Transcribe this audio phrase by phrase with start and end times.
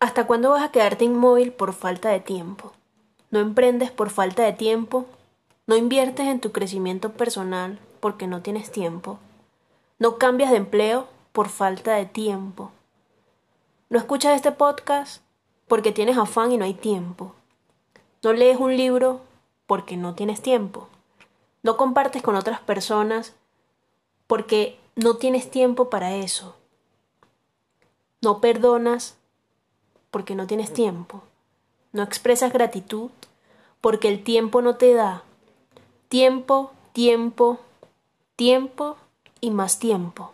[0.00, 2.72] ¿Hasta cuándo vas a quedarte inmóvil por falta de tiempo?
[3.30, 5.04] ¿No emprendes por falta de tiempo?
[5.66, 9.18] ¿No inviertes en tu crecimiento personal porque no tienes tiempo?
[9.98, 12.72] ¿No cambias de empleo por falta de tiempo?
[13.90, 15.20] ¿No escuchas este podcast
[15.68, 17.34] porque tienes afán y no hay tiempo?
[18.22, 19.20] ¿No lees un libro
[19.66, 20.88] porque no tienes tiempo?
[21.62, 23.34] ¿No compartes con otras personas
[24.26, 26.56] porque no tienes tiempo para eso?
[28.22, 29.19] ¿No perdonas
[30.10, 31.22] porque no tienes tiempo.
[31.92, 33.10] No expresas gratitud
[33.80, 35.22] porque el tiempo no te da.
[36.08, 37.58] Tiempo, tiempo,
[38.36, 38.96] tiempo
[39.40, 40.32] y más tiempo.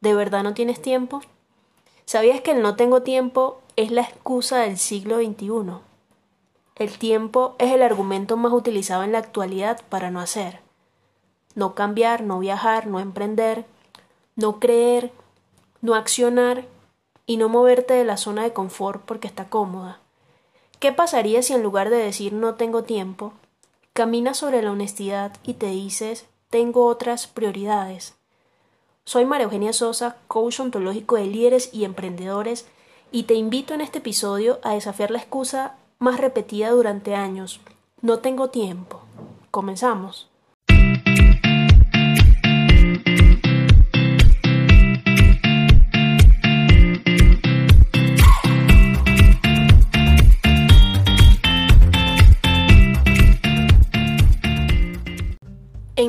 [0.00, 1.22] ¿De verdad no tienes tiempo?
[2.04, 5.80] ¿Sabías que el no tengo tiempo es la excusa del siglo XXI?
[6.76, 10.60] El tiempo es el argumento más utilizado en la actualidad para no hacer.
[11.54, 13.66] No cambiar, no viajar, no emprender,
[14.36, 15.12] no creer,
[15.80, 16.66] no accionar
[17.26, 20.00] y no moverte de la zona de confort porque está cómoda.
[20.78, 23.32] ¿Qué pasaría si en lugar de decir no tengo tiempo,
[23.92, 28.14] caminas sobre la honestidad y te dices tengo otras prioridades?
[29.04, 32.66] Soy María Eugenia Sosa, coach ontológico de líderes y emprendedores,
[33.10, 37.60] y te invito en este episodio a desafiar la excusa más repetida durante años.
[38.00, 39.00] No tengo tiempo.
[39.50, 40.31] Comenzamos.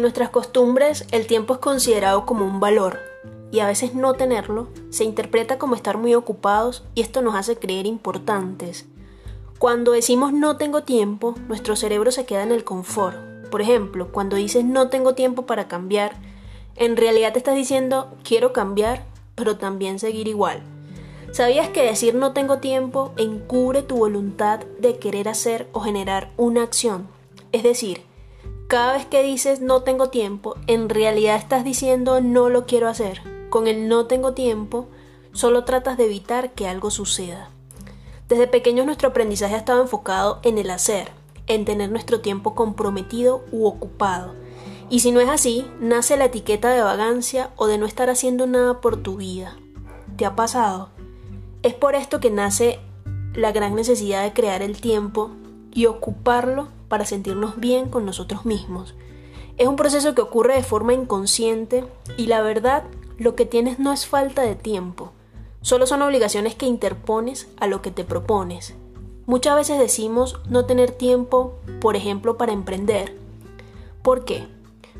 [0.03, 2.99] Nuestras costumbres el tiempo es considerado como un valor
[3.53, 7.55] y a veces no tenerlo se interpreta como estar muy ocupados y esto nos hace
[7.55, 8.85] creer importantes.
[9.59, 13.15] Cuando decimos no tengo tiempo, nuestro cerebro se queda en el confort.
[13.49, 16.17] Por ejemplo, cuando dices no tengo tiempo para cambiar,
[16.75, 20.61] en realidad te estás diciendo quiero cambiar, pero también seguir igual.
[21.31, 26.61] ¿Sabías que decir no tengo tiempo encubre tu voluntad de querer hacer o generar una
[26.61, 27.07] acción?
[27.53, 28.01] Es decir,
[28.73, 33.21] cada vez que dices no tengo tiempo, en realidad estás diciendo no lo quiero hacer.
[33.51, 34.87] Con el no tengo tiempo,
[35.31, 37.51] solo tratas de evitar que algo suceda.
[38.27, 41.11] Desde pequeños nuestro aprendizaje ha estado enfocado en el hacer,
[41.45, 44.33] en tener nuestro tiempo comprometido u ocupado.
[44.89, 48.47] Y si no es así, nace la etiqueta de vagancia o de no estar haciendo
[48.47, 49.55] nada por tu vida.
[50.17, 50.89] ¿Te ha pasado?
[51.61, 52.79] Es por esto que nace
[53.35, 55.29] la gran necesidad de crear el tiempo
[55.71, 58.93] y ocuparlo para sentirnos bien con nosotros mismos.
[59.57, 61.83] Es un proceso que ocurre de forma inconsciente
[62.17, 62.83] y la verdad
[63.17, 65.11] lo que tienes no es falta de tiempo,
[65.61, 68.75] solo son obligaciones que interpones a lo que te propones.
[69.25, 73.17] Muchas veces decimos no tener tiempo, por ejemplo, para emprender.
[74.03, 74.45] ¿Por qué?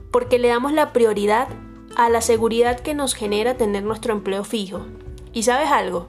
[0.09, 1.47] Porque le damos la prioridad
[1.95, 4.79] a la seguridad que nos genera tener nuestro empleo fijo.
[5.31, 6.07] ¿Y sabes algo?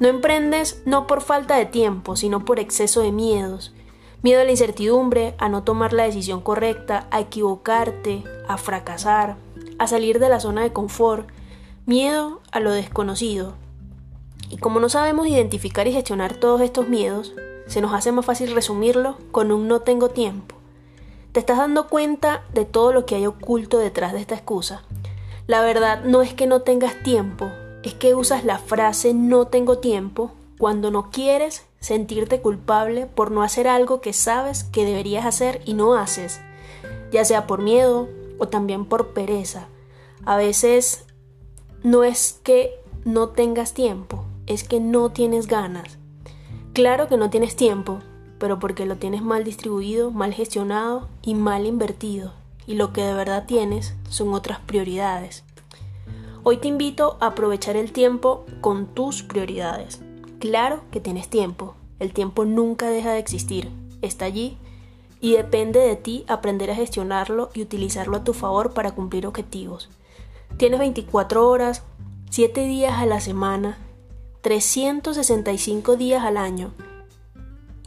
[0.00, 3.74] No emprendes no por falta de tiempo, sino por exceso de miedos,
[4.22, 9.36] Miedo a la incertidumbre, a no tomar la decisión correcta, a equivocarte, a fracasar,
[9.78, 11.28] a salir de la zona de confort.
[11.84, 13.54] Miedo a lo desconocido.
[14.50, 17.34] Y como no sabemos identificar y gestionar todos estos miedos,
[17.66, 20.56] se nos hace más fácil resumirlo con un no tengo tiempo.
[21.32, 24.82] ¿Te estás dando cuenta de todo lo que hay oculto detrás de esta excusa?
[25.46, 27.50] La verdad no es que no tengas tiempo,
[27.82, 33.44] es que usas la frase no tengo tiempo cuando no quieres sentirte culpable por no
[33.44, 36.40] hacer algo que sabes que deberías hacer y no haces,
[37.12, 38.08] ya sea por miedo
[38.38, 39.68] o también por pereza.
[40.24, 41.04] A veces
[41.84, 45.98] no es que no tengas tiempo, es que no tienes ganas.
[46.72, 48.00] Claro que no tienes tiempo,
[48.40, 52.32] pero porque lo tienes mal distribuido, mal gestionado y mal invertido.
[52.66, 55.44] Y lo que de verdad tienes son otras prioridades.
[56.42, 60.00] Hoy te invito a aprovechar el tiempo con tus prioridades.
[60.38, 63.70] Claro que tienes tiempo, el tiempo nunca deja de existir,
[64.02, 64.58] está allí
[65.20, 69.88] y depende de ti aprender a gestionarlo y utilizarlo a tu favor para cumplir objetivos.
[70.58, 71.82] Tienes 24 horas,
[72.30, 73.78] 7 días a la semana,
[74.42, 76.72] 365 días al año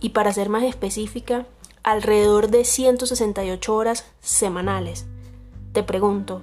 [0.01, 1.45] y para ser más específica,
[1.83, 5.05] alrededor de 168 horas semanales.
[5.71, 6.41] Te pregunto,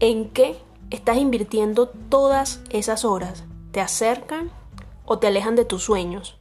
[0.00, 0.56] ¿en qué
[0.90, 3.44] estás invirtiendo todas esas horas?
[3.70, 4.50] ¿Te acercan
[5.08, 6.36] o te alejan de tus sueños.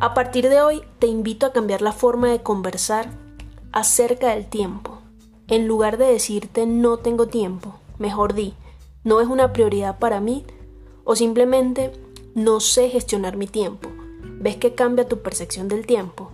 [0.00, 3.10] A partir de hoy te invito a cambiar la forma de conversar
[3.70, 4.98] acerca del tiempo.
[5.48, 8.54] En lugar de decirte no tengo tiempo, mejor di,
[9.04, 10.44] no es una prioridad para mí
[11.04, 11.92] o simplemente
[12.34, 13.90] no sé gestionar mi tiempo.
[14.40, 16.30] ¿Ves que cambia tu percepción del tiempo?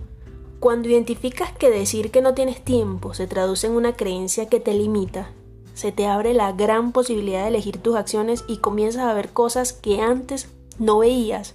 [0.60, 4.74] Cuando identificas que decir que no tienes tiempo se traduce en una creencia que te
[4.74, 5.30] limita,
[5.74, 9.72] se te abre la gran posibilidad de elegir tus acciones y comienzas a ver cosas
[9.72, 11.54] que antes no veías,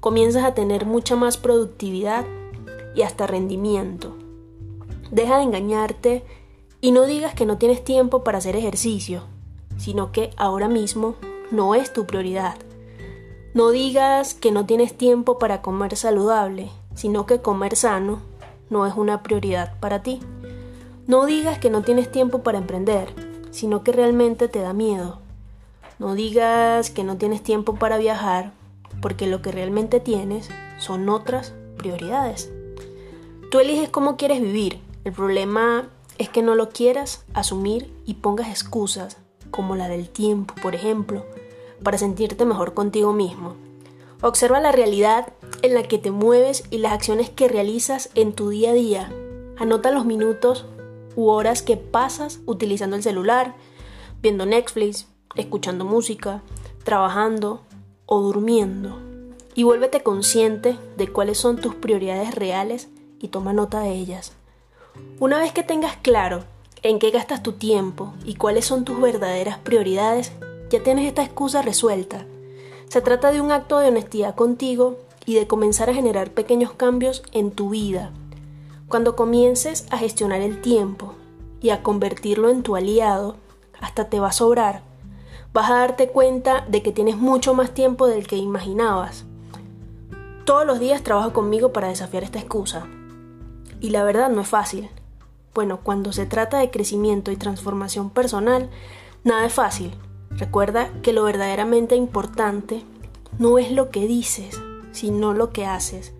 [0.00, 2.24] comienzas a tener mucha más productividad
[2.94, 4.16] y hasta rendimiento.
[5.10, 6.24] Deja de engañarte
[6.80, 9.22] y no digas que no tienes tiempo para hacer ejercicio,
[9.76, 11.14] sino que ahora mismo
[11.50, 12.56] no es tu prioridad.
[13.54, 18.20] No digas que no tienes tiempo para comer saludable, sino que comer sano
[18.70, 20.20] no es una prioridad para ti.
[21.06, 23.08] No digas que no tienes tiempo para emprender,
[23.50, 25.20] sino que realmente te da miedo.
[25.98, 28.52] No digas que no tienes tiempo para viajar,
[29.00, 30.48] porque lo que realmente tienes
[30.78, 32.50] son otras prioridades.
[33.50, 34.80] Tú eliges cómo quieres vivir.
[35.04, 39.16] El problema es que no lo quieras asumir y pongas excusas,
[39.50, 41.24] como la del tiempo, por ejemplo,
[41.82, 43.54] para sentirte mejor contigo mismo.
[44.20, 48.50] Observa la realidad en la que te mueves y las acciones que realizas en tu
[48.50, 49.12] día a día.
[49.56, 50.66] Anota los minutos
[51.16, 53.54] u horas que pasas utilizando el celular,
[54.20, 55.06] viendo Netflix,
[55.36, 56.42] escuchando música,
[56.84, 57.62] trabajando
[58.06, 58.98] o durmiendo.
[59.54, 62.88] Y vuélvete consciente de cuáles son tus prioridades reales
[63.20, 64.32] y toma nota de ellas.
[65.20, 66.44] Una vez que tengas claro
[66.82, 70.32] en qué gastas tu tiempo y cuáles son tus verdaderas prioridades,
[70.70, 72.24] ya tienes esta excusa resuelta.
[72.88, 77.22] Se trata de un acto de honestidad contigo y de comenzar a generar pequeños cambios
[77.32, 78.12] en tu vida.
[78.88, 81.14] Cuando comiences a gestionar el tiempo
[81.60, 83.36] y a convertirlo en tu aliado,
[83.80, 84.87] hasta te va a sobrar.
[85.58, 89.24] Vas a darte cuenta de que tienes mucho más tiempo del que imaginabas.
[90.44, 92.86] Todos los días trabajo conmigo para desafiar esta excusa.
[93.80, 94.88] Y la verdad no es fácil.
[95.54, 98.70] Bueno, cuando se trata de crecimiento y transformación personal,
[99.24, 99.96] nada es fácil.
[100.30, 102.84] Recuerda que lo verdaderamente importante
[103.40, 104.62] no es lo que dices,
[104.92, 106.12] sino lo que haces.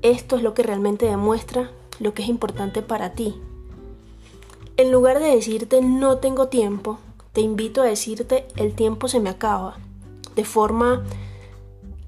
[0.00, 3.38] Esto es lo que realmente demuestra lo que es importante para ti.
[4.78, 6.98] En lugar de decirte no tengo tiempo,
[7.32, 9.78] te invito a decirte el tiempo se me acaba,
[10.34, 11.04] de forma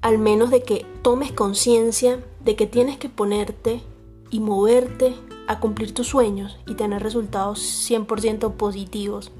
[0.01, 3.81] al menos de que tomes conciencia de que tienes que ponerte
[4.29, 5.15] y moverte
[5.47, 7.59] a cumplir tus sueños y tener resultados
[7.89, 9.31] 100% positivos.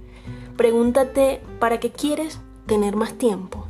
[0.55, 3.65] Pregúntate, ¿para qué quieres tener más tiempo?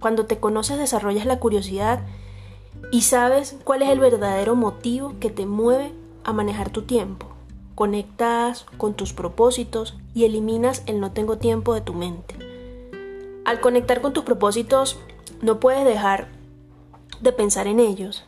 [0.00, 2.04] Cuando te conoces desarrollas la curiosidad
[2.90, 5.92] y sabes cuál es el verdadero motivo que te mueve
[6.24, 7.37] a manejar tu tiempo.
[7.78, 12.34] Conectas con tus propósitos y eliminas el no tengo tiempo de tu mente.
[13.44, 14.98] Al conectar con tus propósitos
[15.42, 16.26] no puedes dejar
[17.20, 18.24] de pensar en ellos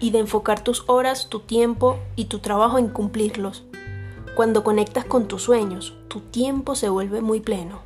[0.00, 3.64] y de enfocar tus horas, tu tiempo y tu trabajo en cumplirlos.
[4.36, 7.80] Cuando conectas con tus sueños, tu tiempo se vuelve muy pleno.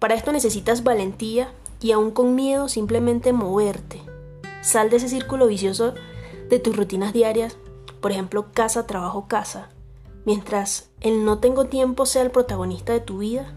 [0.00, 4.02] Para esto necesitas valentía y aún con miedo simplemente moverte.
[4.62, 5.94] Sal de ese círculo vicioso
[6.50, 7.56] de tus rutinas diarias,
[8.00, 9.68] por ejemplo casa, trabajo, casa.
[10.24, 13.52] Mientras el no tengo tiempo sea el protagonista de tu vida,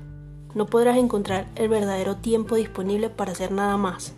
[0.53, 4.13] no podrás encontrar el verdadero tiempo disponible para hacer nada más.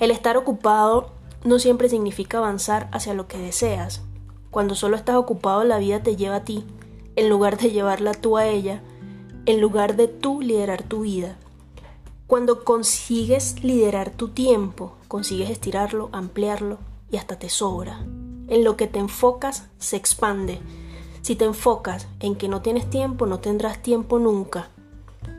[0.00, 1.10] El estar ocupado
[1.44, 4.02] no siempre significa avanzar hacia lo que deseas.
[4.50, 6.64] Cuando solo estás ocupado la vida te lleva a ti,
[7.16, 8.82] en lugar de llevarla tú a ella,
[9.46, 11.36] en lugar de tú liderar tu vida.
[12.26, 16.78] Cuando consigues liderar tu tiempo, consigues estirarlo, ampliarlo
[17.10, 18.00] y hasta te sobra.
[18.48, 20.60] En lo que te enfocas se expande.
[21.22, 24.70] Si te enfocas en que no tienes tiempo, no tendrás tiempo nunca.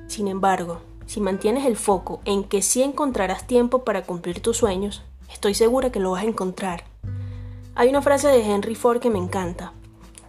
[0.08, 5.04] Sin embargo, si mantienes el foco en que sí encontrarás tiempo para cumplir tus sueños,
[5.32, 6.84] Estoy segura que lo vas a encontrar.
[7.76, 9.74] Hay una frase de Henry Ford que me encanta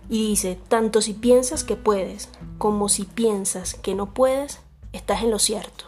[0.09, 2.28] y dice, tanto si piensas que puedes
[2.59, 4.61] como si piensas que no puedes,
[4.92, 5.85] estás en lo cierto.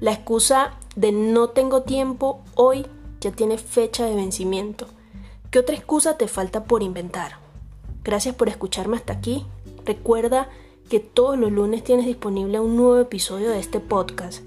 [0.00, 2.86] La excusa de no tengo tiempo hoy
[3.20, 4.86] ya tiene fecha de vencimiento.
[5.50, 7.41] ¿Qué otra excusa te falta por inventar?
[8.04, 9.44] Gracias por escucharme hasta aquí.
[9.84, 10.48] Recuerda
[10.88, 14.42] que todos los lunes tienes disponible un nuevo episodio de este podcast.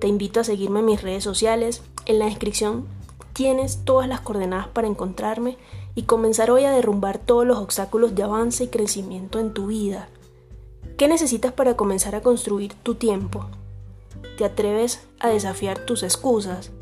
[0.00, 1.82] Te invito a seguirme en mis redes sociales.
[2.06, 2.86] En la descripción
[3.32, 5.56] tienes todas las coordenadas para encontrarme
[5.94, 10.08] y comenzar hoy a derrumbar todos los obstáculos de avance y crecimiento en tu vida.
[10.96, 13.46] ¿Qué necesitas para comenzar a construir tu tiempo?
[14.36, 16.72] ¿Te atreves a desafiar tus excusas?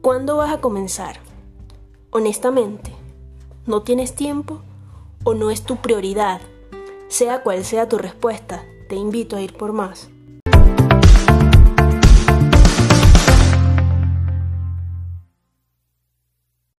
[0.00, 1.20] ¿Cuándo vas a comenzar?
[2.10, 2.92] Honestamente,
[3.66, 4.62] ¿no tienes tiempo
[5.24, 6.40] o no es tu prioridad?
[7.08, 10.10] Sea cual sea tu respuesta, te invito a ir por más.